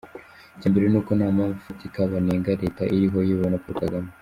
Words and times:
Icyambere 0.55 0.85
n’uko 0.89 1.11
ntampamvu 1.13 1.57
ifatika 1.59 2.09
banenga 2.13 2.59
Leta 2.61 2.83
iriho 2.95 3.17
iyobowe 3.21 3.49
na 3.51 3.61
Paul 3.63 3.77
Kagame. 3.83 4.09